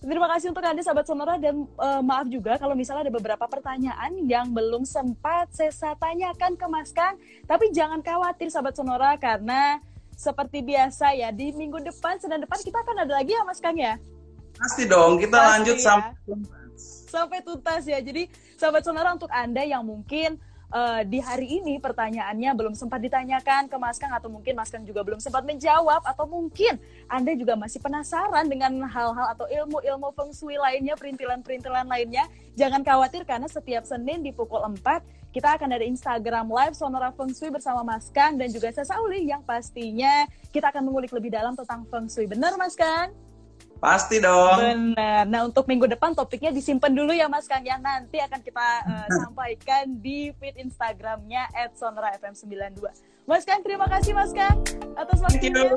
Terima 0.02 0.26
kasih 0.34 0.50
untuk 0.50 0.66
Anda 0.66 0.82
sahabat 0.82 1.06
Sonora 1.06 1.38
dan 1.38 1.62
uh, 1.78 2.02
maaf 2.02 2.26
juga 2.26 2.58
kalau 2.58 2.74
misalnya 2.74 3.06
ada 3.06 3.14
beberapa 3.14 3.46
pertanyaan 3.46 4.18
yang 4.26 4.50
belum 4.50 4.82
sempat 4.82 5.54
saya 5.54 5.94
tanyakan 5.94 6.58
ke 6.58 6.66
Mas 6.66 6.90
Kang. 6.90 7.22
Tapi 7.46 7.70
jangan 7.70 8.02
khawatir 8.02 8.50
sahabat 8.50 8.74
Sonora 8.74 9.14
karena 9.22 9.78
seperti 10.18 10.66
biasa 10.66 11.14
ya 11.14 11.30
di 11.30 11.54
minggu 11.54 11.86
depan, 11.86 12.18
Senin 12.18 12.42
depan 12.42 12.58
kita 12.66 12.82
akan 12.82 13.06
ada 13.06 13.14
lagi 13.14 13.38
ya 13.38 13.46
Mas 13.46 13.62
Kang 13.62 13.78
ya. 13.78 14.02
Pasti 14.58 14.90
dong, 14.90 15.22
kita 15.22 15.38
Pasti 15.38 15.50
lanjut 15.54 15.78
ya. 15.78 15.86
sampai 15.86 16.12
sampai 17.14 17.40
tuntas 17.46 17.86
ya. 17.86 18.02
Jadi 18.02 18.26
sahabat 18.58 18.82
sonora 18.82 19.14
untuk 19.14 19.30
Anda 19.30 19.62
yang 19.62 19.86
mungkin 19.86 20.42
uh, 20.72 21.02
di 21.06 21.20
hari 21.20 21.62
ini 21.62 21.78
pertanyaannya 21.78 22.52
belum 22.56 22.74
sempat 22.74 23.04
ditanyakan 23.04 23.68
ke 23.68 23.76
Mas 23.78 24.00
Kang 24.00 24.16
atau 24.16 24.32
mungkin 24.32 24.56
Mas 24.56 24.72
Kang 24.72 24.88
juga 24.88 25.04
belum 25.06 25.20
sempat 25.20 25.44
menjawab 25.46 26.02
atau 26.08 26.26
mungkin 26.26 26.80
Anda 27.12 27.36
juga 27.36 27.60
masih 27.60 27.84
penasaran 27.84 28.48
dengan 28.48 28.82
hal-hal 28.88 29.28
atau 29.36 29.46
ilmu-ilmu 29.48 30.16
feng 30.16 30.32
shui 30.32 30.56
lainnya, 30.58 30.96
perintilan-perintilan 30.96 31.86
lainnya, 31.86 32.26
jangan 32.56 32.82
khawatir 32.82 33.28
karena 33.28 33.46
setiap 33.52 33.84
Senin 33.86 34.24
di 34.24 34.32
pukul 34.32 34.64
4 34.64 35.22
kita 35.32 35.56
akan 35.56 35.80
ada 35.80 35.86
Instagram 35.88 36.52
Live 36.52 36.76
Sonora 36.76 37.08
Feng 37.16 37.32
Shui 37.32 37.48
bersama 37.48 37.88
Mas 37.88 38.12
Kang 38.12 38.36
dan 38.36 38.52
juga 38.52 38.68
saya 38.76 38.84
Sauli 38.84 39.32
yang 39.32 39.40
pastinya 39.48 40.28
kita 40.52 40.68
akan 40.76 40.92
mengulik 40.92 41.12
lebih 41.16 41.32
dalam 41.32 41.56
tentang 41.56 41.88
Feng 41.88 42.12
Shui. 42.12 42.28
Benar 42.28 42.60
Mas 42.60 42.76
Kang? 42.76 43.31
Pasti 43.82 44.22
dong. 44.22 44.62
Benar. 44.62 45.26
Nah 45.26 45.42
untuk 45.50 45.66
minggu 45.66 45.90
depan 45.90 46.14
topiknya 46.14 46.54
disimpan 46.54 46.94
dulu 46.94 47.18
ya 47.18 47.26
Mas 47.26 47.50
Kang 47.50 47.66
ya. 47.66 47.82
Nanti 47.82 48.22
akan 48.22 48.40
kita 48.46 48.68
uh, 48.86 49.08
sampaikan 49.26 49.90
di 49.98 50.30
feed 50.38 50.62
Instagramnya 50.62 51.50
@sonora 51.74 52.14
fm 52.22 52.38
92. 52.38 52.78
Mas 53.26 53.42
Kang 53.42 53.66
terima 53.66 53.90
kasih 53.90 54.14
Mas 54.14 54.30
Kang 54.30 54.62
atas 54.94 55.18
waktunya. 55.26 55.74